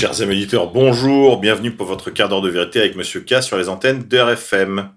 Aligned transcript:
Chers 0.00 0.22
amis 0.22 0.48
bonjour, 0.72 1.38
bienvenue 1.40 1.72
pour 1.72 1.86
votre 1.86 2.10
quart 2.10 2.30
d'heure 2.30 2.40
de 2.40 2.48
vérité 2.48 2.80
avec 2.80 2.96
Monsieur 2.96 3.20
K 3.20 3.42
sur 3.42 3.58
les 3.58 3.68
antennes 3.68 4.08
de 4.08 4.18
RFM. 4.18 4.88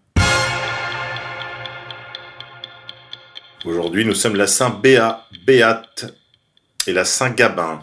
Aujourd'hui, 3.66 4.06
nous 4.06 4.14
sommes 4.14 4.38
la 4.38 4.48
Saint-Béat, 4.48 5.28
Béate 5.46 6.06
et 6.88 6.94
la 6.94 7.04
Saint-Gabin. 7.04 7.82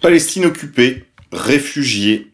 Palestine 0.00 0.44
occupée, 0.44 1.06
réfugiés. 1.32 2.32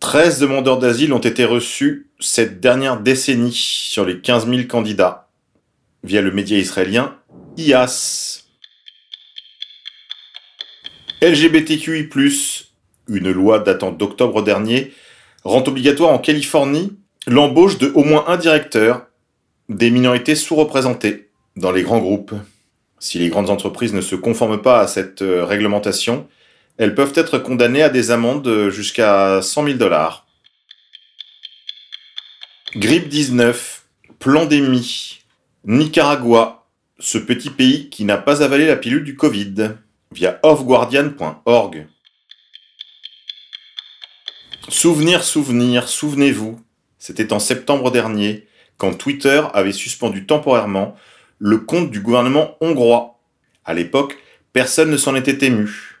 13 0.00 0.40
demandeurs 0.40 0.80
d'asile 0.80 1.12
ont 1.12 1.18
été 1.18 1.44
reçus 1.44 2.08
cette 2.18 2.58
dernière 2.58 2.98
décennie 2.98 3.52
sur 3.52 4.04
les 4.04 4.20
15 4.20 4.48
000 4.48 4.62
candidats 4.68 5.28
via 6.02 6.22
le 6.22 6.32
média 6.32 6.58
israélien 6.58 7.16
IAS. 7.56 8.41
LGBTQI+, 11.22 12.08
une 13.08 13.30
loi 13.30 13.60
datant 13.60 13.92
d'octobre 13.92 14.42
dernier, 14.42 14.92
rend 15.44 15.62
obligatoire 15.68 16.10
en 16.10 16.18
Californie 16.18 16.96
l'embauche 17.28 17.78
de 17.78 17.92
au 17.94 18.02
moins 18.02 18.24
un 18.26 18.36
directeur 18.36 19.06
des 19.68 19.90
minorités 19.90 20.34
sous-représentées 20.34 21.30
dans 21.54 21.70
les 21.70 21.84
grands 21.84 22.00
groupes. 22.00 22.34
Si 22.98 23.20
les 23.20 23.28
grandes 23.28 23.50
entreprises 23.50 23.94
ne 23.94 24.00
se 24.00 24.16
conforment 24.16 24.60
pas 24.60 24.80
à 24.80 24.88
cette 24.88 25.22
euh, 25.22 25.44
réglementation, 25.44 26.26
elles 26.76 26.96
peuvent 26.96 27.12
être 27.14 27.38
condamnées 27.38 27.82
à 27.82 27.88
des 27.88 28.10
amendes 28.10 28.70
jusqu'à 28.70 29.40
100 29.42 29.64
000 29.64 29.78
dollars. 29.78 30.26
Grippe 32.74 33.08
19, 33.08 33.84
pandémie, 34.18 35.20
Nicaragua, 35.66 36.66
ce 36.98 37.18
petit 37.18 37.50
pays 37.50 37.90
qui 37.90 38.04
n'a 38.04 38.18
pas 38.18 38.42
avalé 38.42 38.66
la 38.66 38.76
pilule 38.76 39.04
du 39.04 39.14
Covid 39.14 39.76
via 40.12 40.38
offguardian.org. 40.42 41.86
Souvenir, 44.68 45.24
souvenir, 45.24 45.88
souvenez-vous, 45.88 46.60
c'était 46.98 47.32
en 47.32 47.38
septembre 47.38 47.90
dernier, 47.90 48.46
quand 48.76 48.94
Twitter 48.94 49.42
avait 49.54 49.72
suspendu 49.72 50.26
temporairement 50.26 50.96
le 51.38 51.58
compte 51.58 51.90
du 51.90 52.00
gouvernement 52.00 52.56
hongrois. 52.60 53.20
À 53.64 53.74
l'époque, 53.74 54.18
personne 54.52 54.90
ne 54.90 54.96
s'en 54.96 55.14
était 55.14 55.46
ému. 55.46 56.00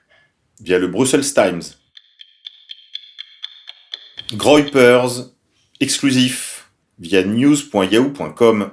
Via 0.60 0.78
le 0.78 0.86
Brussels 0.86 1.34
Times. 1.34 1.62
Groypers, 4.34 5.30
exclusif, 5.80 6.70
via 6.98 7.24
news.yahoo.com 7.24 8.70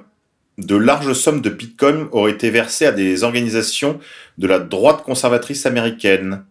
de 0.64 0.76
larges 0.76 1.14
sommes 1.14 1.40
de 1.40 1.50
bitcoin 1.50 2.08
auraient 2.12 2.32
été 2.32 2.50
versées 2.50 2.86
à 2.86 2.92
des 2.92 3.24
organisations 3.24 3.98
de 4.38 4.46
la 4.46 4.58
droite 4.58 5.02
conservatrice 5.02 5.66
américaine. 5.66 6.44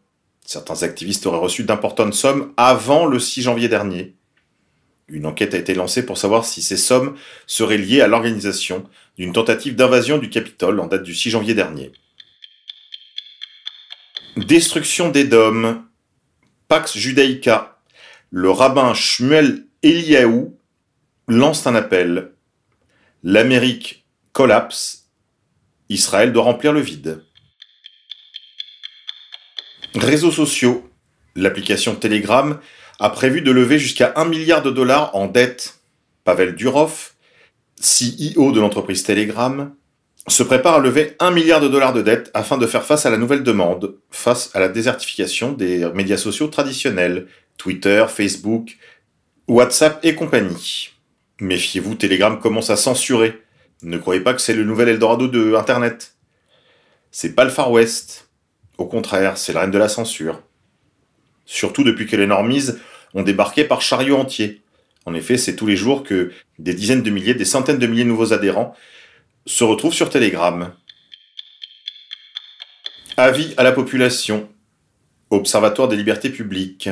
Certains 0.46 0.84
activistes 0.84 1.26
auraient 1.26 1.38
reçu 1.38 1.64
d'importantes 1.64 2.14
sommes 2.14 2.54
avant 2.58 3.06
le 3.06 3.20
6 3.20 3.44
janvier 3.44 3.70
dernier. 3.70 4.16
Une 5.08 5.26
enquête 5.26 5.54
a 5.54 5.58
été 5.58 5.74
lancée 5.74 6.06
pour 6.06 6.18
savoir 6.18 6.46
si 6.46 6.62
ces 6.62 6.78
sommes 6.78 7.16
seraient 7.48 7.78
liées 7.78 8.02
à 8.02 8.08
l'organisation 8.08 8.88
d'une 9.18 9.34
tentative 9.34 9.76
d'invasion 9.76 10.18
du 10.18 10.30
Capitole 10.30 10.80
en 10.80 10.88
date 10.88 11.04
du 11.04 11.14
6 11.14 11.32
janvier 11.32 11.54
dernier. 11.54 11.92
Destruction 14.38 15.10
des 15.10 15.26
dômes. 15.26 15.84
Pax 16.68 16.98
Judaïca. 16.98 17.80
Le 18.32 18.50
rabbin 18.50 18.94
Shmuel 18.94 19.66
Eliaou 19.84 20.58
lance 21.28 21.66
un 21.68 21.76
appel. 21.76 22.32
L'Amérique 23.24 23.99
collapse, 24.34 25.10
Israël 25.90 26.32
doit 26.32 26.44
remplir 26.44 26.74
le 26.74 26.82
vide. 26.82 27.24
Réseaux 29.96 30.32
sociaux. 30.32 30.86
L'application 31.36 31.96
Telegram 31.96 32.60
a 33.00 33.10
prévu 33.10 33.42
de 33.42 33.52
lever 33.52 33.80
jusqu'à 33.80 34.14
1 34.16 34.26
milliard 34.26 34.62
de 34.62 34.72
dollars 34.72 35.16
en 35.16 35.28
dette. 35.28 35.80
Pavel 36.24 36.56
Durov, 36.56 37.14
CEO 37.80 38.52
de 38.52 38.60
l'entreprise 38.60 39.04
Telegram, 39.04 39.74
se 40.28 40.44
prépare 40.44 40.76
à 40.76 40.80
lever 40.80 41.16
1 41.20 41.32
milliard 41.32 41.62
de 41.62 41.68
dollars 41.68 41.94
de 41.94 42.02
dette 42.02 42.30
afin 42.34 42.58
de 42.58 42.68
faire 42.68 42.84
face 42.84 43.06
à 43.06 43.10
la 43.10 43.18
nouvelle 43.18 43.42
demande, 43.42 43.96
face 44.12 44.52
à 44.54 44.60
la 44.60 44.68
désertification 44.68 45.54
des 45.54 45.90
médias 45.94 46.18
sociaux 46.18 46.48
traditionnels, 46.48 47.28
Twitter, 47.58 48.06
Facebook, 48.10 48.78
WhatsApp 49.48 50.00
et 50.04 50.14
compagnie. 50.14 50.92
Méfiez-vous, 51.40 51.96
Telegram 51.96 52.40
commence 52.40 52.70
à 52.70 52.76
censurer 52.76 53.42
ne 53.82 53.98
croyez 53.98 54.22
pas 54.22 54.34
que 54.34 54.42
c'est 54.42 54.54
le 54.54 54.64
nouvel 54.64 54.90
Eldorado 54.90 55.28
de 55.28 55.56
Internet. 55.56 56.16
C'est 57.12 57.34
pas 57.34 57.46
le 57.46 57.50
Far 57.50 57.72
West. 57.72 58.30
Au 58.78 58.86
contraire, 58.86 59.38
c'est 59.38 59.54
la 59.54 59.62
reine 59.62 59.72
de 59.72 59.78
la 59.78 59.90
censure. 59.90 60.42
Surtout 61.46 61.84
depuis 61.84 62.06
que 62.06 62.16
les 62.16 62.28
normies 62.28 62.68
ont 63.14 63.24
débarqué 63.24 63.64
par 63.64 63.82
chariot 63.82 64.18
entier. 64.18 64.62
En 65.06 65.14
effet, 65.14 65.38
c'est 65.38 65.56
tous 65.56 65.66
les 65.66 65.76
jours 65.76 66.04
que 66.04 66.32
des 66.60 66.74
dizaines 66.74 67.04
de 67.04 67.10
milliers, 67.10 67.34
des 67.34 67.46
centaines 67.46 67.80
de 67.80 67.88
milliers 67.88 68.04
de 68.04 68.10
nouveaux 68.10 68.34
adhérents 68.34 68.76
se 69.46 69.64
retrouvent 69.64 69.94
sur 69.94 70.10
Telegram. 70.10 70.74
Avis 73.18 73.54
à 73.58 73.64
la 73.64 73.72
population. 73.72 74.50
Observatoire 75.30 75.88
des 75.88 75.96
libertés 75.96 76.30
publiques. 76.30 76.90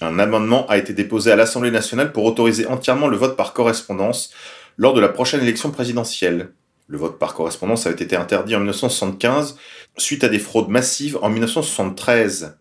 Un 0.00 0.18
amendement 0.18 0.66
a 0.68 0.78
été 0.78 0.94
déposé 0.94 1.30
à 1.30 1.36
l'Assemblée 1.36 1.70
nationale 1.70 2.12
pour 2.12 2.24
autoriser 2.24 2.66
entièrement 2.66 3.08
le 3.08 3.16
vote 3.16 3.36
par 3.36 3.52
correspondance 3.52 4.32
lors 4.80 4.94
de 4.94 5.00
la 5.00 5.10
prochaine 5.10 5.42
élection 5.42 5.70
présidentielle. 5.70 6.52
Le 6.86 6.96
vote 6.96 7.18
par 7.18 7.34
correspondance 7.34 7.86
avait 7.86 8.02
été 8.02 8.16
interdit 8.16 8.56
en 8.56 8.60
1975 8.60 9.58
suite 9.98 10.24
à 10.24 10.30
des 10.30 10.38
fraudes 10.38 10.70
massives 10.70 11.18
en 11.20 11.28
1973. 11.28 12.56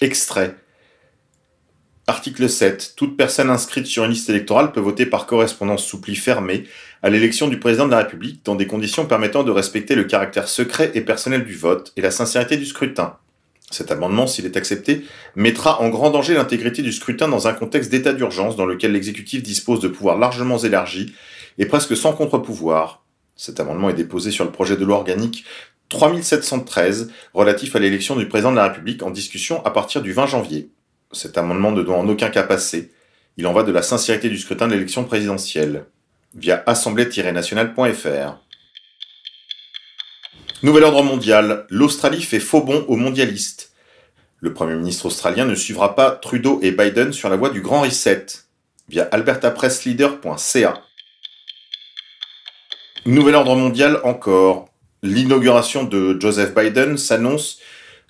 Extrait. 0.00 0.54
Article 2.06 2.48
7. 2.48 2.94
Toute 2.96 3.16
personne 3.16 3.50
inscrite 3.50 3.86
sur 3.86 4.04
une 4.04 4.12
liste 4.12 4.30
électorale 4.30 4.70
peut 4.70 4.78
voter 4.78 5.04
par 5.04 5.26
correspondance 5.26 5.84
sous 5.84 6.00
pli 6.00 6.14
fermé 6.14 6.62
à 7.02 7.10
l'élection 7.10 7.48
du 7.48 7.58
président 7.58 7.86
de 7.86 7.90
la 7.90 7.98
République 7.98 8.44
dans 8.44 8.54
des 8.54 8.68
conditions 8.68 9.04
permettant 9.04 9.42
de 9.42 9.50
respecter 9.50 9.96
le 9.96 10.04
caractère 10.04 10.46
secret 10.46 10.92
et 10.94 11.00
personnel 11.00 11.44
du 11.44 11.56
vote 11.56 11.92
et 11.96 12.02
la 12.02 12.12
sincérité 12.12 12.56
du 12.56 12.66
scrutin. 12.66 13.18
Cet 13.70 13.90
amendement, 13.90 14.26
s'il 14.26 14.46
est 14.46 14.56
accepté, 14.56 15.04
mettra 15.34 15.80
en 15.80 15.88
grand 15.88 16.10
danger 16.10 16.34
l'intégrité 16.34 16.82
du 16.82 16.92
scrutin 16.92 17.28
dans 17.28 17.48
un 17.48 17.52
contexte 17.52 17.90
d'état 17.90 18.12
d'urgence 18.12 18.56
dans 18.56 18.66
lequel 18.66 18.92
l'exécutif 18.92 19.42
dispose 19.42 19.80
de 19.80 19.88
pouvoirs 19.88 20.18
largement 20.18 20.58
élargis 20.58 21.14
et 21.58 21.66
presque 21.66 21.96
sans 21.96 22.12
contre-pouvoir. 22.12 23.04
Cet 23.34 23.58
amendement 23.60 23.90
est 23.90 23.94
déposé 23.94 24.30
sur 24.30 24.44
le 24.44 24.52
projet 24.52 24.76
de 24.76 24.84
loi 24.84 24.96
organique 24.96 25.44
3713 25.88 27.12
relatif 27.34 27.76
à 27.76 27.78
l'élection 27.78 28.16
du 28.16 28.26
président 28.26 28.50
de 28.50 28.56
la 28.56 28.68
République 28.68 29.02
en 29.02 29.10
discussion 29.10 29.64
à 29.64 29.70
partir 29.70 30.02
du 30.02 30.12
20 30.12 30.26
janvier. 30.26 30.70
Cet 31.12 31.38
amendement 31.38 31.72
ne 31.72 31.82
doit 31.82 31.96
en 31.96 32.08
aucun 32.08 32.30
cas 32.30 32.42
passer. 32.42 32.92
Il 33.36 33.46
en 33.46 33.52
va 33.52 33.62
de 33.62 33.72
la 33.72 33.82
sincérité 33.82 34.28
du 34.28 34.38
scrutin 34.38 34.66
de 34.66 34.72
l'élection 34.72 35.04
présidentielle. 35.04 35.86
Via 36.34 36.62
assemblée-nationale.fr. 36.66 38.45
Nouvel 40.62 40.84
ordre 40.84 41.02
mondial. 41.02 41.66
L'Australie 41.68 42.22
fait 42.22 42.40
faux 42.40 42.62
bond 42.62 42.84
aux 42.88 42.96
mondialistes. 42.96 43.72
Le 44.40 44.54
Premier 44.54 44.74
ministre 44.74 45.06
australien 45.06 45.44
ne 45.44 45.54
suivra 45.54 45.94
pas 45.94 46.10
Trudeau 46.12 46.60
et 46.62 46.70
Biden 46.70 47.12
sur 47.12 47.28
la 47.28 47.36
voie 47.36 47.50
du 47.50 47.60
grand 47.60 47.82
reset 47.82 48.26
via 48.88 49.04
albertapressleader.ca. 49.04 50.82
Nouvel 53.04 53.34
ordre 53.34 53.54
mondial 53.54 54.00
encore. 54.02 54.68
L'inauguration 55.02 55.84
de 55.84 56.18
Joseph 56.18 56.54
Biden 56.54 56.96
s'annonce 56.96 57.58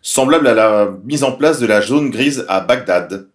semblable 0.01 0.47
à 0.47 0.55
la 0.55 0.95
mise 1.05 1.25
en 1.25 1.33
place 1.33 1.59
de 1.59 1.67
la 1.67 1.83
zone 1.83 2.11
grise 2.11 2.47
à 2.49 2.61
Bagdad. 2.61 3.29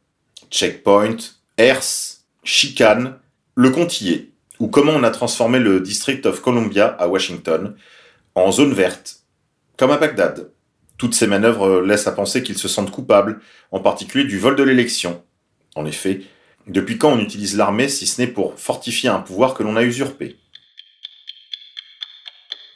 Checkpoint, 0.49 1.17
Ers, 1.57 2.21
chicane, 2.43 3.17
le 3.55 3.69
Contillet, 3.71 4.29
ou 4.59 4.67
comment 4.67 4.93
on 4.93 5.03
a 5.03 5.11
transformé 5.11 5.59
le 5.59 5.81
District 5.81 6.25
of 6.25 6.41
Columbia 6.41 6.87
à 6.87 7.07
Washington, 7.07 7.75
en 8.35 8.51
zone 8.51 8.73
verte, 8.73 9.21
comme 9.77 9.91
à 9.91 9.97
Bagdad. 9.97 10.51
Toutes 10.97 11.15
ces 11.15 11.27
manœuvres 11.27 11.81
laissent 11.81 12.07
à 12.07 12.11
penser 12.11 12.43
qu'ils 12.43 12.57
se 12.57 12.67
sentent 12.67 12.91
coupables, 12.91 13.41
en 13.71 13.79
particulier 13.79 14.23
du 14.23 14.37
vol 14.37 14.55
de 14.55 14.63
l'élection. 14.63 15.23
En 15.75 15.85
effet, 15.85 16.21
depuis 16.67 16.97
quand 16.97 17.11
on 17.11 17.19
utilise 17.19 17.57
l'armée 17.57 17.89
si 17.89 18.05
ce 18.05 18.21
n'est 18.21 18.27
pour 18.27 18.59
fortifier 18.59 19.09
un 19.09 19.19
pouvoir 19.19 19.53
que 19.53 19.63
l'on 19.63 19.75
a 19.75 19.83
usurpé? 19.83 20.37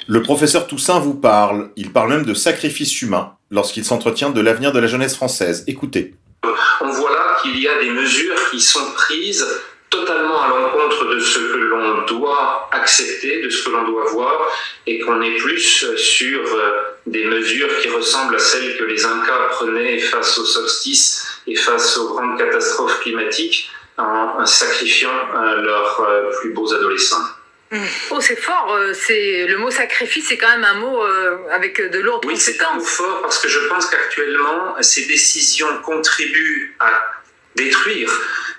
Le 0.07 0.21
professeur 0.21 0.67
Toussaint 0.67 0.99
vous 0.99 1.15
parle, 1.15 1.71
il 1.75 1.91
parle 1.91 2.09
même 2.09 2.25
de 2.25 2.33
sacrifice 2.33 3.01
humain 3.01 3.37
lorsqu'il 3.49 3.85
s'entretient 3.85 4.29
de 4.29 4.41
l'avenir 4.41 4.71
de 4.71 4.79
la 4.79 4.87
jeunesse 4.87 5.15
française. 5.15 5.63
Écoutez. 5.67 6.15
On 6.81 6.91
voit 6.91 7.11
là 7.11 7.37
qu'il 7.41 7.59
y 7.59 7.67
a 7.67 7.79
des 7.79 7.89
mesures 7.89 8.35
qui 8.51 8.59
sont 8.61 8.85
prises 8.95 9.45
totalement 9.89 10.41
à 10.41 10.49
l'encontre 10.49 11.05
de 11.05 11.19
ce 11.19 11.39
que 11.39 11.57
l'on 11.57 12.01
doit 12.05 12.69
accepter, 12.71 13.41
de 13.41 13.49
ce 13.49 13.63
que 13.65 13.69
l'on 13.71 13.83
doit 13.83 14.05
voir, 14.05 14.51
et 14.87 14.99
qu'on 14.99 15.21
est 15.21 15.35
plus 15.37 15.85
sur 15.95 16.41
euh, 16.41 16.81
des 17.05 17.25
mesures 17.25 17.79
qui 17.79 17.89
ressemblent 17.89 18.35
à 18.35 18.39
celles 18.39 18.77
que 18.77 18.83
les 18.83 19.05
Incas 19.05 19.47
prenaient 19.51 19.99
face 19.99 20.37
au 20.37 20.45
solstice 20.45 21.25
et 21.47 21.55
face 21.55 21.97
aux 21.97 22.09
grandes 22.09 22.37
catastrophes 22.37 22.99
climatiques 23.01 23.69
en 23.97 24.45
sacrifiant 24.45 25.09
euh, 25.35 25.61
leurs 25.61 26.01
euh, 26.01 26.31
plus 26.41 26.51
beaux 26.51 26.73
adolescents. 26.73 27.23
Oh, 28.11 28.21
c'est 28.21 28.39
fort. 28.39 28.77
C'est 28.93 29.47
le 29.47 29.57
mot 29.57 29.71
sacrifice, 29.71 30.27
c'est 30.29 30.37
quand 30.37 30.49
même 30.49 30.63
un 30.63 30.75
mot 30.75 31.01
avec 31.51 31.81
de 31.81 31.99
lourdes 31.99 32.23
Oui, 32.25 32.37
c'est 32.37 32.61
un 32.61 32.75
mot 32.75 32.79
conséquences. 32.79 32.95
fort 32.95 33.21
parce 33.21 33.39
que 33.39 33.49
je 33.49 33.59
pense 33.67 33.87
qu'actuellement, 33.87 34.75
ces 34.81 35.05
décisions 35.07 35.67
contribuent 35.83 36.75
à 36.79 36.91
détruire 37.55 38.09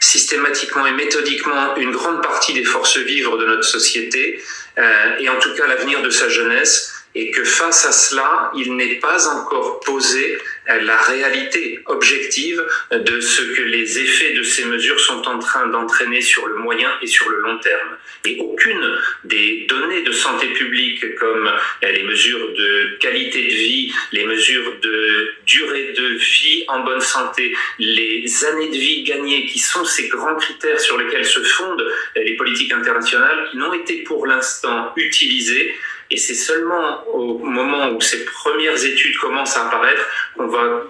systématiquement 0.00 0.86
et 0.86 0.92
méthodiquement 0.92 1.76
une 1.76 1.92
grande 1.92 2.22
partie 2.22 2.52
des 2.54 2.64
forces 2.64 2.98
vives 2.98 3.30
de 3.38 3.46
notre 3.46 3.64
société 3.64 4.42
euh, 4.78 5.18
et 5.18 5.28
en 5.28 5.38
tout 5.38 5.54
cas 5.54 5.66
l'avenir 5.66 6.02
de 6.02 6.10
sa 6.10 6.28
jeunesse 6.28 6.92
et 7.14 7.30
que 7.30 7.44
face 7.44 7.86
à 7.86 7.92
cela, 7.92 8.52
il 8.54 8.76
n'est 8.76 8.96
pas 8.96 9.26
encore 9.28 9.80
posé 9.80 10.38
la 10.68 10.96
réalité 10.96 11.80
objective 11.86 12.62
de 12.90 13.20
ce 13.20 13.42
que 13.42 13.62
les 13.62 13.98
effets 13.98 14.34
de 14.34 14.42
ces 14.42 14.64
mesures 14.64 14.98
sont 15.00 15.26
en 15.28 15.38
train 15.38 15.66
d'entraîner 15.68 16.20
sur 16.20 16.46
le 16.46 16.56
moyen 16.56 16.90
et 17.02 17.06
sur 17.06 17.28
le 17.28 17.40
long 17.40 17.58
terme. 17.58 17.96
Et 18.24 18.38
aucune 18.40 18.98
des 19.24 19.66
données 19.68 20.02
de 20.02 20.12
santé 20.12 20.48
publique 20.48 21.14
comme 21.16 21.46
euh, 21.46 21.92
les 21.92 22.02
mesures 22.02 22.52
de 22.54 22.96
qualité 22.98 23.44
de 23.44 23.54
vie, 23.54 23.92
les 24.12 24.24
mesures 24.24 24.74
de 24.82 25.32
durée 25.46 25.92
de 25.96 26.06
vie 26.16 26.64
en 26.68 26.80
bonne 26.80 27.00
santé, 27.00 27.54
les 27.78 28.44
années 28.44 28.68
de 28.68 28.76
vie 28.76 29.04
gagnées 29.04 29.46
qui 29.46 29.58
sont 29.58 29.84
ces 29.84 30.08
grands 30.08 30.34
critères 30.34 30.80
sur 30.80 30.98
lesquels 30.98 31.24
se 31.24 31.40
fondent 31.40 31.80
euh, 32.16 32.22
les 32.22 32.34
politiques 32.36 32.72
internationales 32.72 33.48
n'ont 33.54 33.72
été 33.72 34.02
pour 34.02 34.26
l'instant 34.26 34.92
utilisées 34.96 35.74
et 36.10 36.16
c'est 36.16 36.34
seulement 36.34 37.04
au 37.12 37.38
moment 37.38 37.88
où 37.88 38.00
ces 38.00 38.24
premières 38.24 38.84
études 38.84 39.16
commencent 39.18 39.56
à 39.56 39.66
apparaître 39.66 40.02
qu'on 40.36 40.46
va 40.46 40.82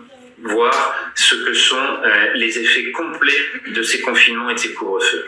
voir 0.43 0.95
ce 1.15 1.35
que 1.35 1.55
sont 1.55 1.77
euh, 1.77 2.35
les 2.35 2.59
effets 2.59 2.91
complets 2.93 3.33
de 3.75 3.83
ces 3.83 4.01
confinements 4.01 4.51
et 4.51 4.55
de 4.55 4.59
ces 4.59 4.75
couvre-feux. 4.75 5.25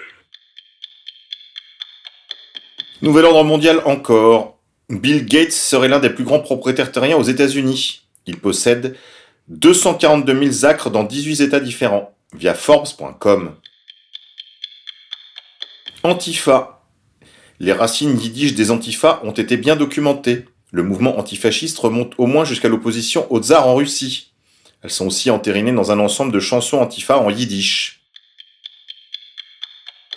Nouvel 3.00 3.24
ordre 3.24 3.44
mondial 3.44 3.80
encore. 3.84 4.58
Bill 4.90 5.24
Gates 5.26 5.52
serait 5.52 5.88
l'un 5.88 5.98
des 5.98 6.10
plus 6.10 6.24
grands 6.24 6.40
propriétaires 6.40 6.92
terriens 6.92 7.16
aux 7.16 7.22
États-Unis. 7.22 8.02
Il 8.26 8.38
possède 8.38 8.96
242 9.48 10.50
000 10.50 10.70
acres 10.70 10.90
dans 10.90 11.04
18 11.04 11.40
États 11.40 11.60
différents, 11.60 12.14
via 12.34 12.54
Forbes.com. 12.54 13.54
Antifa. 16.02 16.77
Les 17.60 17.72
racines 17.72 18.18
yiddish 18.18 18.54
des 18.54 18.70
Antifa 18.70 19.20
ont 19.24 19.32
été 19.32 19.56
bien 19.56 19.74
documentées. 19.74 20.44
Le 20.70 20.84
mouvement 20.84 21.18
antifasciste 21.18 21.78
remonte 21.78 22.12
au 22.18 22.26
moins 22.26 22.44
jusqu'à 22.44 22.68
l'opposition 22.68 23.26
au 23.32 23.40
tsar 23.40 23.66
en 23.66 23.74
Russie. 23.74 24.32
Elles 24.82 24.90
sont 24.90 25.06
aussi 25.06 25.28
entérinées 25.30 25.72
dans 25.72 25.90
un 25.90 25.98
ensemble 25.98 26.30
de 26.30 26.38
chansons 26.38 26.78
Antifa 26.78 27.18
en 27.18 27.30
yiddish. 27.30 28.00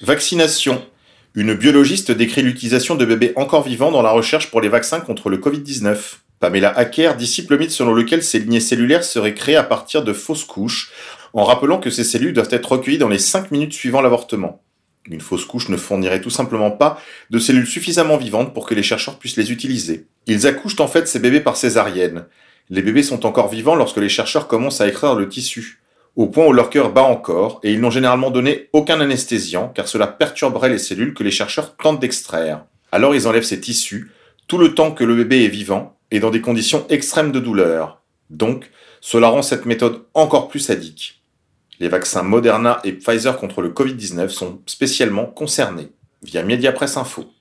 Vaccination. 0.01 0.85
Une 1.33 1.55
biologiste 1.55 2.11
décrit 2.11 2.43
l'utilisation 2.43 2.95
de 2.95 3.05
bébés 3.05 3.33
encore 3.35 3.63
vivants 3.63 3.91
dans 3.91 4.01
la 4.01 4.11
recherche 4.11 4.51
pour 4.51 4.61
les 4.61 4.69
vaccins 4.69 4.99
contre 4.99 5.29
le 5.29 5.37
Covid-19. 5.37 5.97
Pamela 6.39 6.69
Hacker 6.77 7.15
dissipe 7.15 7.49
le 7.49 7.57
mythe 7.57 7.71
selon 7.71 7.93
lequel 7.93 8.21
ces 8.21 8.39
lignées 8.39 8.59
cellulaires 8.59 9.03
seraient 9.03 9.33
créées 9.33 9.55
à 9.55 9.63
partir 9.63 10.03
de 10.03 10.13
fausses 10.13 10.43
couches, 10.43 10.91
en 11.33 11.43
rappelant 11.43 11.79
que 11.79 11.89
ces 11.89 12.03
cellules 12.03 12.33
doivent 12.33 12.49
être 12.51 12.73
recueillies 12.73 12.97
dans 12.97 13.07
les 13.07 13.19
5 13.19 13.51
minutes 13.51 13.73
suivant 13.73 14.01
l'avortement. 14.01 14.61
Une 15.09 15.21
fausse 15.21 15.45
couche 15.45 15.69
ne 15.69 15.77
fournirait 15.77 16.21
tout 16.21 16.29
simplement 16.29 16.71
pas 16.71 17.01
de 17.29 17.39
cellules 17.39 17.67
suffisamment 17.67 18.17
vivantes 18.17 18.53
pour 18.53 18.67
que 18.67 18.75
les 18.75 18.83
chercheurs 18.83 19.17
puissent 19.17 19.37
les 19.37 19.51
utiliser. 19.51 20.05
Ils 20.27 20.47
accouchent 20.47 20.79
en 20.79 20.87
fait 20.87 21.07
ces 21.07 21.19
bébés 21.19 21.39
par 21.39 21.57
césarienne. 21.57 22.25
Les 22.69 22.81
bébés 22.81 23.03
sont 23.03 23.25
encore 23.25 23.49
vivants 23.49 23.75
lorsque 23.75 23.97
les 23.97 24.09
chercheurs 24.09 24.47
commencent 24.47 24.81
à 24.81 24.87
écrire 24.87 25.15
le 25.15 25.27
tissu 25.27 25.81
au 26.15 26.27
point 26.27 26.45
où 26.45 26.53
leur 26.53 26.69
cœur 26.69 26.91
bat 26.91 27.03
encore, 27.03 27.59
et 27.63 27.71
ils 27.71 27.79
n'ont 27.79 27.89
généralement 27.89 28.31
donné 28.31 28.69
aucun 28.73 28.99
anesthésiant, 28.99 29.69
car 29.69 29.87
cela 29.87 30.07
perturberait 30.07 30.69
les 30.69 30.77
cellules 30.77 31.13
que 31.13 31.23
les 31.23 31.31
chercheurs 31.31 31.75
tentent 31.77 31.99
d'extraire. 31.99 32.65
Alors 32.91 33.15
ils 33.15 33.27
enlèvent 33.27 33.43
ces 33.43 33.61
tissus, 33.61 34.11
tout 34.47 34.57
le 34.57 34.75
temps 34.75 34.91
que 34.91 35.03
le 35.03 35.15
bébé 35.15 35.45
est 35.45 35.49
vivant, 35.49 35.97
et 36.11 36.19
dans 36.19 36.29
des 36.29 36.41
conditions 36.41 36.85
extrêmes 36.89 37.31
de 37.31 37.39
douleur. 37.39 38.01
Donc, 38.29 38.69
cela 38.99 39.29
rend 39.29 39.41
cette 39.41 39.65
méthode 39.65 40.03
encore 40.13 40.49
plus 40.49 40.59
sadique. 40.59 41.20
Les 41.81 41.89
vaccins 41.89 42.21
Moderna 42.21 42.79
et 42.83 42.91
Pfizer 42.91 43.35
contre 43.37 43.63
le 43.63 43.69
Covid-19 43.69 44.29
sont 44.29 44.61
spécialement 44.67 45.25
concernés, 45.25 45.89
via 46.21 46.43
Mediapresse 46.43 46.95
Info. 46.95 47.33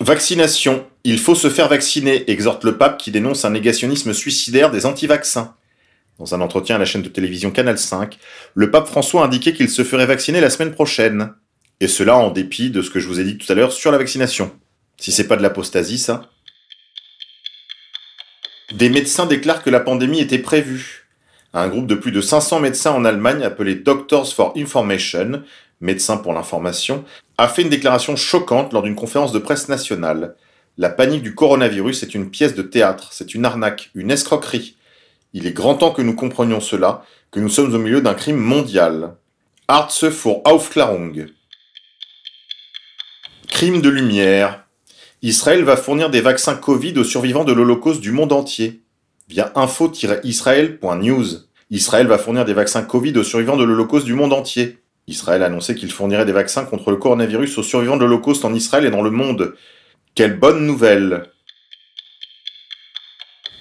Vaccination. 0.00 0.86
Il 1.04 1.18
faut 1.18 1.34
se 1.34 1.48
faire 1.48 1.70
vacciner, 1.70 2.30
exhorte 2.30 2.64
le 2.64 2.76
pape 2.76 2.98
qui 2.98 3.10
dénonce 3.10 3.46
un 3.46 3.50
négationnisme 3.50 4.12
suicidaire 4.12 4.70
des 4.70 4.84
anti-vaccins. 4.84 5.56
Dans 6.18 6.34
un 6.34 6.42
entretien 6.42 6.76
à 6.76 6.78
la 6.78 6.84
chaîne 6.84 7.00
de 7.00 7.08
télévision 7.08 7.50
Canal 7.50 7.78
5, 7.78 8.18
le 8.54 8.70
pape 8.70 8.88
François 8.88 9.22
a 9.22 9.24
indiqué 9.24 9.54
qu'il 9.54 9.70
se 9.70 9.82
ferait 9.82 10.04
vacciner 10.04 10.42
la 10.42 10.50
semaine 10.50 10.72
prochaine. 10.72 11.32
Et 11.80 11.88
cela 11.88 12.18
en 12.18 12.30
dépit 12.30 12.68
de 12.68 12.82
ce 12.82 12.90
que 12.90 13.00
je 13.00 13.08
vous 13.08 13.20
ai 13.20 13.24
dit 13.24 13.38
tout 13.38 13.50
à 13.50 13.54
l'heure 13.54 13.72
sur 13.72 13.90
la 13.90 13.96
vaccination. 13.96 14.54
Si 15.00 15.12
c'est 15.12 15.28
pas 15.28 15.38
de 15.38 15.42
l'apostasie, 15.42 15.98
ça. 15.98 16.28
Des 18.74 18.90
médecins 18.90 19.24
déclarent 19.24 19.62
que 19.62 19.70
la 19.70 19.80
pandémie 19.80 20.20
était 20.20 20.38
prévue. 20.38 21.05
Un 21.58 21.68
groupe 21.68 21.86
de 21.86 21.94
plus 21.94 22.12
de 22.12 22.20
500 22.20 22.60
médecins 22.60 22.90
en 22.90 23.06
Allemagne 23.06 23.42
appelé 23.42 23.76
Doctors 23.76 24.30
for 24.30 24.52
Information, 24.58 25.42
médecins 25.80 26.18
pour 26.18 26.34
l'information, 26.34 27.02
a 27.38 27.48
fait 27.48 27.62
une 27.62 27.70
déclaration 27.70 28.14
choquante 28.14 28.74
lors 28.74 28.82
d'une 28.82 28.94
conférence 28.94 29.32
de 29.32 29.38
presse 29.38 29.70
nationale. 29.70 30.36
La 30.76 30.90
panique 30.90 31.22
du 31.22 31.34
coronavirus 31.34 32.02
est 32.02 32.14
une 32.14 32.28
pièce 32.28 32.54
de 32.54 32.60
théâtre, 32.60 33.08
c'est 33.12 33.34
une 33.34 33.46
arnaque, 33.46 33.90
une 33.94 34.10
escroquerie. 34.10 34.76
Il 35.32 35.46
est 35.46 35.54
grand 35.54 35.76
temps 35.76 35.92
que 35.92 36.02
nous 36.02 36.14
comprenions 36.14 36.60
cela, 36.60 37.06
que 37.30 37.40
nous 37.40 37.48
sommes 37.48 37.74
au 37.74 37.78
milieu 37.78 38.02
d'un 38.02 38.12
crime 38.12 38.36
mondial. 38.36 39.16
Hartze 39.66 40.10
für 40.10 40.42
Aufklärung. 40.44 41.28
Crime 43.48 43.80
de 43.80 43.88
lumière. 43.88 44.66
Israël 45.22 45.64
va 45.64 45.78
fournir 45.78 46.10
des 46.10 46.20
vaccins 46.20 46.54
Covid 46.54 46.98
aux 46.98 47.04
survivants 47.04 47.44
de 47.44 47.54
l'Holocauste 47.54 48.02
du 48.02 48.12
monde 48.12 48.34
entier. 48.34 48.82
Via 49.28 49.52
info-israël.news. 49.54 51.45
Israël 51.70 52.06
va 52.06 52.18
fournir 52.18 52.44
des 52.44 52.54
vaccins 52.54 52.82
Covid 52.82 53.16
aux 53.18 53.24
survivants 53.24 53.56
de 53.56 53.64
l'Holocauste 53.64 54.06
du 54.06 54.14
monde 54.14 54.32
entier. 54.32 54.78
Israël 55.08 55.42
a 55.42 55.46
annoncé 55.46 55.74
qu'il 55.74 55.90
fournirait 55.90 56.24
des 56.24 56.32
vaccins 56.32 56.64
contre 56.64 56.90
le 56.90 56.96
coronavirus 56.96 57.58
aux 57.58 57.62
survivants 57.62 57.96
de 57.96 58.04
l'Holocauste 58.04 58.44
en 58.44 58.54
Israël 58.54 58.86
et 58.86 58.90
dans 58.90 59.02
le 59.02 59.10
monde. 59.10 59.54
Quelle 60.14 60.38
bonne 60.38 60.64
nouvelle 60.64 61.30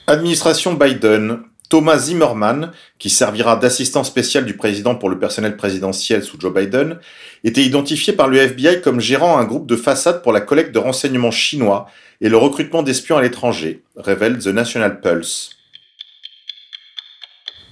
Administration 0.07 0.73
Biden. 0.73 1.39
Thomas 1.67 1.97
Zimmerman, 1.97 2.71
qui 2.99 3.09
servira 3.09 3.55
d'assistant 3.55 4.03
spécial 4.03 4.45
du 4.45 4.55
président 4.55 4.93
pour 4.93 5.09
le 5.09 5.17
personnel 5.17 5.57
présidentiel 5.57 6.23
sous 6.23 6.39
Joe 6.39 6.53
Biden, 6.53 6.99
était 7.43 7.63
identifié 7.63 8.13
par 8.13 8.27
le 8.27 8.37
FBI 8.37 8.81
comme 8.81 8.99
gérant 8.99 9.39
un 9.39 9.45
groupe 9.45 9.65
de 9.65 9.75
façade 9.75 10.21
pour 10.21 10.31
la 10.31 10.41
collecte 10.41 10.73
de 10.73 10.79
renseignements 10.79 11.31
chinois 11.31 11.87
et 12.21 12.29
le 12.29 12.37
recrutement 12.37 12.83
d'espions 12.83 13.17
à 13.17 13.23
l'étranger, 13.23 13.83
révèle 13.97 14.37
The 14.37 14.47
National 14.47 15.01
Pulse. 15.01 15.54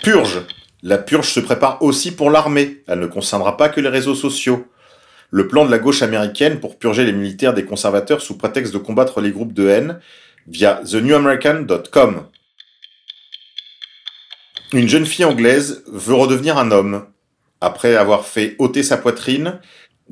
Purge. 0.04 0.42
La 0.82 0.98
purge 0.98 1.30
se 1.30 1.40
prépare 1.40 1.82
aussi 1.82 2.12
pour 2.12 2.30
l'armée. 2.30 2.84
Elle 2.88 3.00
ne 3.00 3.08
concernera 3.08 3.56
pas 3.56 3.70
que 3.70 3.80
les 3.80 3.88
réseaux 3.88 4.16
sociaux. 4.16 4.68
Le 5.32 5.48
plan 5.48 5.66
de 5.66 5.72
la 5.72 5.80
gauche 5.80 6.02
américaine 6.02 6.60
pour 6.60 6.78
purger 6.78 7.06
les 7.06 7.14
militaires 7.14 7.54
des 7.54 7.64
conservateurs 7.64 8.22
sous 8.22 8.38
prétexte 8.38 8.74
de 8.74 8.80
combattre 8.80 9.22
les 9.22 9.32
groupes 9.32 9.54
de 9.54 9.70
haine 9.70 10.02
via 10.46 10.82
thenewamerican.com. 10.84 12.28
Une 14.74 14.90
jeune 14.90 15.06
fille 15.06 15.24
anglaise 15.24 15.86
veut 15.88 16.16
redevenir 16.16 16.58
un 16.58 16.72
homme. 16.72 17.06
Après 17.62 17.96
avoir 17.96 18.26
fait 18.26 18.58
ôter 18.60 18.84
sa 18.84 18.98
poitrine, 18.98 19.62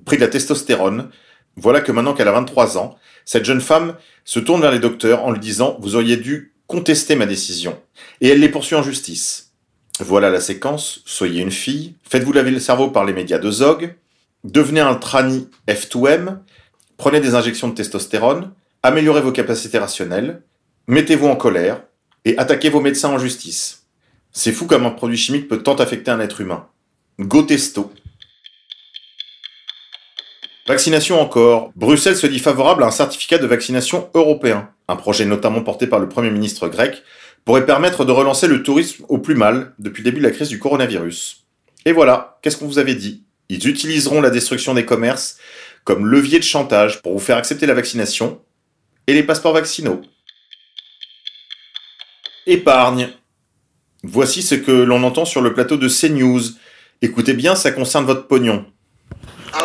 pris 0.06 0.16
de 0.16 0.22
la 0.22 0.30
testostérone, 0.30 1.10
voilà 1.58 1.82
que 1.82 1.92
maintenant 1.92 2.14
qu'elle 2.14 2.30
a 2.30 2.32
23 2.32 2.78
ans, 2.78 2.98
cette 3.26 3.44
jeune 3.44 3.60
femme 3.60 3.98
se 4.24 4.40
tourne 4.40 4.62
vers 4.62 4.72
les 4.72 4.80
docteurs 4.80 5.26
en 5.26 5.32
lui 5.32 5.42
disant 5.42 5.76
Vous 5.82 5.98
auriez 5.98 6.16
dû 6.16 6.54
contester 6.66 7.18
ma 7.18 7.26
décision. 7.26 7.78
Et 8.22 8.30
elle 8.30 8.40
les 8.40 8.48
poursuit 8.48 8.78
en 8.78 8.84
justice. 8.84 9.51
Voilà 10.00 10.30
la 10.30 10.40
séquence. 10.40 11.02
Soyez 11.06 11.42
une 11.42 11.52
fille, 11.52 11.96
faites-vous 12.10 12.34
laver 12.34 12.52
le 12.52 12.60
cerveau 12.60 12.90
par 12.90 13.06
les 13.06 13.14
médias 13.14 13.40
de 13.40 13.52
Zog, 13.52 13.96
devenez 14.44 14.80
un 14.80 14.96
trani 14.96 15.50
F2M, 15.68 16.38
prenez 16.98 17.20
des 17.20 17.36
injections 17.36 17.68
de 17.68 17.76
testostérone, 17.76 18.52
améliorez 18.84 19.22
vos 19.22 19.32
capacités 19.32 19.78
rationnelles, 19.78 20.42
mettez-vous 20.88 21.28
en 21.28 21.36
colère 21.36 21.84
et 22.26 22.38
attaquez 22.38 22.70
vos 22.70 22.82
médecins 22.82 23.10
en 23.10 23.20
justice. 23.20 23.84
C'est 24.32 24.54
fou 24.54 24.66
comme 24.66 24.86
un 24.86 24.92
produit 24.92 25.18
chimique 25.18 25.48
peut 25.48 25.62
tant 25.62 25.76
affecter 25.76 26.10
un 26.10 26.20
être 26.20 26.42
humain. 26.42 26.68
Go 27.20 27.44
testo. 27.44 27.92
Vaccination 30.68 31.20
encore. 31.20 31.72
Bruxelles 31.76 32.16
se 32.16 32.28
dit 32.28 32.40
favorable 32.40 32.84
à 32.84 32.88
un 32.88 32.92
certificat 32.92 33.38
de 33.38 33.48
vaccination 33.48 34.10
européen. 34.14 34.70
Un 34.88 34.96
projet 34.96 35.26
notamment 35.26 35.62
porté 35.62 35.86
par 35.86 36.00
le 36.00 36.08
Premier 36.08 36.30
ministre 36.30 36.70
grec 36.70 37.04
pourrait 37.46 37.66
permettre 37.66 38.06
de 38.06 38.12
relancer 38.12 38.48
le 38.48 38.64
tourisme 38.64 39.06
au 39.10 39.18
plus 39.18 39.36
mal 39.36 39.74
depuis 39.80 40.04
le 40.04 40.12
début 40.12 40.22
de 40.22 40.28
la 40.28 40.32
crise 40.32 40.50
du 40.50 40.60
coronavirus. 40.60 41.46
Et 41.86 41.92
voilà, 41.92 42.40
qu'est-ce 42.42 42.58
qu'on 42.58 42.68
vous 42.68 42.80
avait 42.80 42.96
dit? 42.96 43.24
Ils 43.50 43.68
utiliseront 43.68 44.22
la 44.22 44.30
destruction 44.30 44.74
des 44.74 44.86
commerces 44.86 45.38
comme 45.84 46.06
levier 46.06 46.40
de 46.40 46.44
chantage 46.44 47.02
pour 47.02 47.14
vous 47.14 47.20
faire 47.20 47.38
accepter 47.38 47.66
la 47.66 47.74
vaccination 47.74 48.42
et 49.08 49.14
les 49.14 49.24
passeports 49.24 49.54
vaccinaux. 49.54 50.02
Épargne. 52.46 53.10
Voici 54.04 54.42
ce 54.42 54.56
que 54.56 54.72
l'on 54.72 55.04
entend 55.04 55.26
sur 55.26 55.42
le 55.42 55.54
plateau 55.54 55.78
de 55.78 55.88
CNews. 55.88 56.42
Écoutez 57.02 57.34
bien, 57.34 57.56
ça 57.56 57.72
concerne 57.72 58.06
votre 58.06 58.28
pognon. 58.28 58.71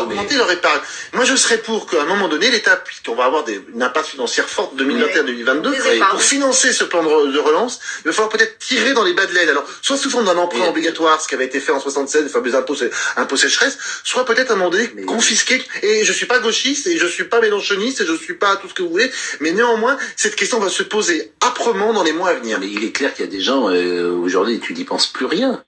Augmenter 0.06 0.36
leur 0.36 0.50
épargne. 0.50 0.80
Moi, 1.12 1.24
je 1.24 1.36
serais 1.36 1.58
pour 1.58 1.86
qu'à 1.86 2.02
un 2.02 2.06
moment 2.06 2.28
donné, 2.28 2.50
l'État, 2.50 2.76
puisqu'on 2.76 3.14
va 3.14 3.24
avoir 3.24 3.44
des, 3.44 3.60
une 3.74 3.82
impasse 3.82 4.08
financière 4.08 4.48
forte 4.48 4.76
2021-2022, 4.76 6.10
pour 6.10 6.22
financer 6.22 6.72
ce 6.72 6.84
plan 6.84 7.02
de, 7.02 7.38
relance, 7.38 7.80
il 8.04 8.08
va 8.08 8.12
falloir 8.12 8.30
peut-être 8.30 8.58
tirer 8.58 8.92
dans 8.92 9.04
les 9.04 9.12
bas 9.12 9.26
de 9.26 9.32
l'aide. 9.34 9.48
Alors, 9.48 9.64
soit 9.82 9.96
sous 9.96 10.10
forme 10.10 10.26
d'un 10.26 10.36
emprunt 10.36 10.68
obligatoire, 10.68 11.20
ce 11.20 11.28
qui 11.28 11.34
avait 11.34 11.46
été 11.46 11.60
fait 11.60 11.72
en 11.72 11.80
76, 11.80 12.24
les 12.24 12.28
fameux 12.28 12.54
impôts, 12.54 12.76
impôts 13.16 13.36
sécheresse, 13.36 13.78
soit 14.04 14.24
peut-être 14.24 14.50
à 14.50 14.54
un 14.54 14.56
moment 14.56 14.70
donné 14.70 14.88
confisquer. 15.04 15.62
Et 15.82 16.04
je 16.04 16.12
suis 16.12 16.26
pas 16.26 16.38
gauchiste, 16.38 16.86
et 16.86 16.98
je 16.98 17.06
suis 17.06 17.24
pas 17.24 17.40
mélanchoniste, 17.40 18.00
et 18.00 18.06
je 18.06 18.14
suis 18.14 18.34
pas 18.34 18.56
tout 18.56 18.68
ce 18.68 18.74
que 18.74 18.82
vous 18.82 18.90
voulez, 18.90 19.10
mais 19.40 19.52
néanmoins, 19.52 19.96
cette 20.16 20.36
question 20.36 20.58
va 20.58 20.68
se 20.68 20.82
poser 20.82 21.32
âprement 21.40 21.92
dans 21.92 22.02
les 22.02 22.12
mois 22.12 22.30
à 22.30 22.34
venir. 22.34 22.58
Mais 22.60 22.68
il 22.68 22.84
est 22.84 22.92
clair 22.92 23.14
qu'il 23.14 23.24
y 23.24 23.28
a 23.28 23.30
des 23.30 23.40
gens, 23.40 23.68
euh, 23.68 24.10
aujourd'hui, 24.10 24.60
tu 24.60 24.74
n'y 24.74 24.84
penses 24.84 25.06
plus 25.06 25.26
rien. 25.26 25.64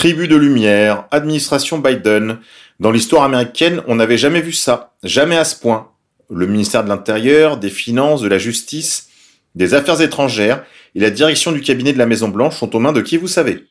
Tribu 0.00 0.28
de 0.28 0.36
lumière, 0.36 1.04
administration 1.10 1.76
Biden. 1.78 2.38
Dans 2.78 2.90
l'histoire 2.90 3.22
américaine, 3.22 3.82
on 3.86 3.96
n'avait 3.96 4.16
jamais 4.16 4.40
vu 4.40 4.54
ça, 4.54 4.94
jamais 5.02 5.36
à 5.36 5.44
ce 5.44 5.54
point. 5.54 5.90
Le 6.30 6.46
ministère 6.46 6.84
de 6.84 6.88
l'Intérieur, 6.88 7.58
des 7.58 7.68
Finances, 7.68 8.22
de 8.22 8.28
la 8.28 8.38
Justice, 8.38 9.10
des 9.56 9.74
Affaires 9.74 10.00
étrangères 10.00 10.64
et 10.94 11.00
la 11.00 11.10
direction 11.10 11.52
du 11.52 11.60
cabinet 11.60 11.92
de 11.92 11.98
la 11.98 12.06
Maison 12.06 12.28
Blanche 12.28 12.56
sont 12.56 12.74
aux 12.74 12.78
mains 12.78 12.94
de 12.94 13.02
qui 13.02 13.18
vous 13.18 13.28
savez? 13.28 13.66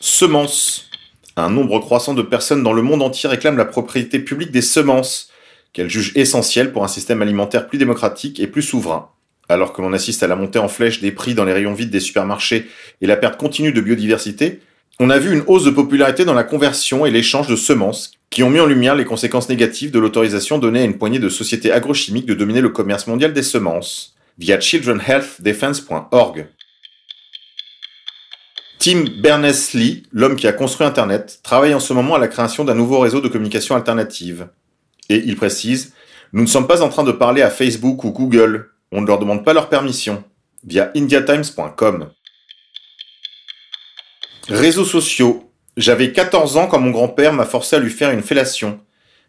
Semences. 0.00 0.88
Un 1.36 1.50
nombre 1.50 1.78
croissant 1.78 2.14
de 2.14 2.22
personnes 2.22 2.62
dans 2.62 2.72
le 2.72 2.80
monde 2.80 3.02
entier 3.02 3.28
réclament 3.28 3.58
la 3.58 3.66
propriété 3.66 4.20
publique 4.20 4.52
des 4.52 4.62
semences, 4.62 5.28
qu'elles 5.74 5.90
jugent 5.90 6.12
essentielles 6.14 6.72
pour 6.72 6.82
un 6.82 6.88
système 6.88 7.20
alimentaire 7.20 7.66
plus 7.66 7.76
démocratique 7.76 8.40
et 8.40 8.46
plus 8.46 8.62
souverain 8.62 9.10
alors 9.50 9.72
que 9.72 9.82
l'on 9.82 9.92
assiste 9.92 10.22
à 10.22 10.26
la 10.26 10.36
montée 10.36 10.58
en 10.58 10.68
flèche 10.68 11.00
des 11.00 11.12
prix 11.12 11.34
dans 11.34 11.44
les 11.44 11.52
rayons 11.52 11.74
vides 11.74 11.90
des 11.90 12.00
supermarchés 12.00 12.68
et 13.00 13.06
la 13.06 13.16
perte 13.16 13.38
continue 13.38 13.72
de 13.72 13.80
biodiversité, 13.80 14.60
on 14.98 15.10
a 15.10 15.18
vu 15.18 15.32
une 15.32 15.42
hausse 15.46 15.64
de 15.64 15.70
popularité 15.70 16.24
dans 16.24 16.34
la 16.34 16.44
conversion 16.44 17.06
et 17.06 17.10
l'échange 17.10 17.48
de 17.48 17.56
semences, 17.56 18.12
qui 18.28 18.42
ont 18.42 18.50
mis 18.50 18.60
en 18.60 18.66
lumière 18.66 18.94
les 18.94 19.04
conséquences 19.04 19.48
négatives 19.48 19.90
de 19.90 19.98
l'autorisation 19.98 20.58
donnée 20.58 20.82
à 20.82 20.84
une 20.84 20.98
poignée 20.98 21.18
de 21.18 21.28
sociétés 21.28 21.72
agrochimiques 21.72 22.26
de 22.26 22.34
dominer 22.34 22.60
le 22.60 22.68
commerce 22.68 23.06
mondial 23.06 23.32
des 23.32 23.42
semences, 23.42 24.14
via 24.38 24.60
childrenhealthdefense.org. 24.60 26.46
Tim 28.78 29.04
Berners-Lee, 29.22 30.04
l'homme 30.12 30.36
qui 30.36 30.46
a 30.46 30.52
construit 30.52 30.86
Internet, 30.86 31.40
travaille 31.42 31.74
en 31.74 31.80
ce 31.80 31.92
moment 31.92 32.14
à 32.14 32.18
la 32.18 32.28
création 32.28 32.64
d'un 32.64 32.74
nouveau 32.74 32.98
réseau 33.00 33.20
de 33.20 33.28
communication 33.28 33.74
alternative. 33.74 34.48
Et 35.08 35.22
il 35.26 35.36
précise, 35.36 35.92
nous 36.32 36.42
ne 36.42 36.46
sommes 36.46 36.66
pas 36.66 36.82
en 36.82 36.88
train 36.88 37.04
de 37.04 37.12
parler 37.12 37.42
à 37.42 37.50
Facebook 37.50 38.04
ou 38.04 38.10
Google, 38.10 38.70
on 38.92 39.00
ne 39.00 39.06
leur 39.06 39.18
demande 39.18 39.44
pas 39.44 39.52
leur 39.52 39.68
permission 39.68 40.24
via 40.64 40.90
indiatimes.com. 40.94 42.10
Réseaux 44.48 44.84
sociaux. 44.84 45.50
J'avais 45.76 46.12
14 46.12 46.56
ans 46.56 46.66
quand 46.66 46.80
mon 46.80 46.90
grand-père 46.90 47.32
m'a 47.32 47.44
forcé 47.44 47.76
à 47.76 47.78
lui 47.78 47.90
faire 47.90 48.10
une 48.10 48.22
fellation. 48.22 48.80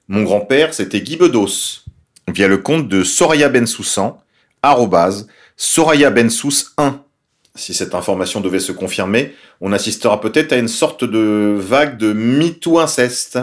Mon 0.07 0.23
grand-père, 0.23 0.73
c'était 0.73 1.01
Guy 1.01 1.15
Bedos, 1.15 1.83
via 2.27 2.47
le 2.47 2.57
compte 2.57 2.87
de 2.87 3.03
Soraya 3.03 3.49
Bensoussan, 3.49 4.21
arrobase, 4.63 5.27
Soraya 5.55 6.09
Bensous 6.09 6.71
1. 6.77 7.03
Si 7.55 7.73
cette 7.73 7.93
information 7.93 8.41
devait 8.41 8.59
se 8.59 8.71
confirmer, 8.71 9.35
on 9.59 9.73
assistera 9.73 10.19
peut-être 10.19 10.53
à 10.53 10.57
une 10.57 10.67
sorte 10.67 11.03
de 11.03 11.55
vague 11.57 11.97
de 11.97 12.13
MeToo 12.13 12.79
inceste. 12.79 13.39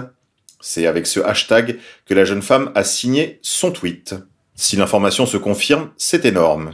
C'est 0.61 0.87
avec 0.87 1.07
ce 1.07 1.21
hashtag 1.21 1.79
que 2.07 2.15
la 2.15 2.25
jeune 2.25 2.43
femme 2.43 2.73
a 2.75 2.83
signé 2.85 3.39
son 3.43 3.71
tweet. 3.71 4.15
Si 4.61 4.75
l'information 4.75 5.25
se 5.25 5.37
confirme, 5.37 5.91
c'est 5.97 6.25
énorme. 6.25 6.73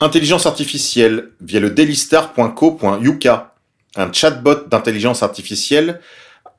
Intelligence 0.00 0.46
artificielle 0.46 1.32
via 1.40 1.58
le 1.58 1.70
dailystar.co.uk. 1.70 3.28
Un 3.96 4.12
chatbot 4.12 4.68
d'intelligence 4.68 5.24
artificielle 5.24 6.00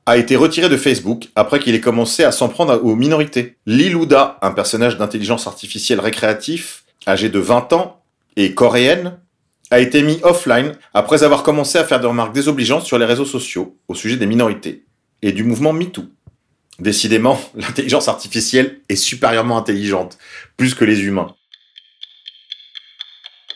a 0.04 0.18
été 0.18 0.36
retiré 0.36 0.68
de 0.68 0.76
Facebook 0.76 1.30
après 1.34 1.60
qu'il 1.60 1.74
ait 1.74 1.80
commencé 1.80 2.24
à 2.24 2.30
s'en 2.30 2.50
prendre 2.50 2.78
aux 2.84 2.94
minorités. 2.94 3.56
Liluda, 3.64 4.38
un 4.42 4.50
personnage 4.50 4.98
d'intelligence 4.98 5.46
artificielle 5.46 6.00
récréatif, 6.00 6.84
âgé 7.08 7.30
de 7.30 7.38
20 7.38 7.72
ans 7.72 8.02
et 8.36 8.52
coréenne, 8.52 9.18
a 9.70 9.80
été 9.80 10.02
mis 10.02 10.20
offline 10.24 10.72
après 10.92 11.22
avoir 11.22 11.42
commencé 11.42 11.78
à 11.78 11.84
faire 11.84 12.00
des 12.00 12.06
remarques 12.06 12.34
désobligeantes 12.34 12.84
sur 12.84 12.98
les 12.98 13.06
réseaux 13.06 13.24
sociaux 13.24 13.78
au 13.88 13.94
sujet 13.94 14.18
des 14.18 14.26
minorités 14.26 14.84
et 15.22 15.32
du 15.32 15.42
mouvement 15.42 15.72
MeToo. 15.72 16.04
Décidément, 16.80 17.40
l'intelligence 17.54 18.08
artificielle 18.08 18.80
est 18.88 18.96
supérieurement 18.96 19.58
intelligente, 19.58 20.18
plus 20.56 20.74
que 20.74 20.84
les 20.84 21.02
humains. 21.02 21.34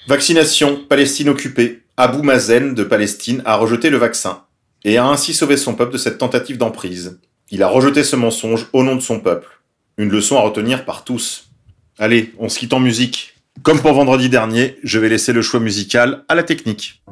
Vaccination, 0.06 0.84
Palestine 0.88 1.30
occupée. 1.30 1.80
Abu 1.96 2.22
Mazen 2.22 2.74
de 2.74 2.84
Palestine 2.84 3.40
a 3.44 3.56
rejeté 3.56 3.88
le 3.88 3.96
vaccin 3.96 4.44
et 4.84 4.98
a 4.98 5.06
ainsi 5.06 5.32
sauvé 5.32 5.56
son 5.56 5.74
peuple 5.74 5.92
de 5.92 5.98
cette 5.98 6.18
tentative 6.18 6.58
d'emprise. 6.58 7.18
Il 7.50 7.62
a 7.62 7.68
rejeté 7.68 8.02
ce 8.02 8.16
mensonge 8.16 8.66
au 8.72 8.82
nom 8.82 8.96
de 8.96 9.00
son 9.00 9.20
peuple. 9.20 9.48
Une 9.96 10.10
leçon 10.10 10.36
à 10.36 10.40
retenir 10.40 10.84
par 10.84 11.04
tous. 11.04 11.50
Allez, 11.98 12.34
on 12.38 12.48
se 12.48 12.58
quitte 12.58 12.72
en 12.72 12.80
musique. 12.80 13.36
Comme 13.62 13.80
pour 13.80 13.92
vendredi 13.92 14.28
dernier, 14.28 14.76
je 14.82 14.98
vais 14.98 15.08
laisser 15.08 15.32
le 15.32 15.40
choix 15.40 15.60
musical 15.60 16.24
à 16.28 16.34
la 16.34 16.42
technique. 16.42 17.02